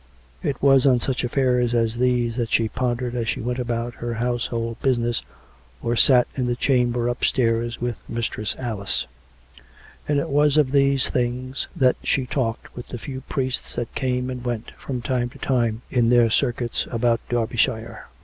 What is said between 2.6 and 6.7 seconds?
pondered as she went about her household business, or sat in the